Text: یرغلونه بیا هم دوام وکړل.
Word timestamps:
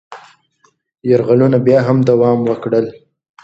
یرغلونه 1.09 1.57
بیا 1.65 1.79
هم 1.87 1.97
دوام 2.09 2.39
وکړل. 2.45 2.85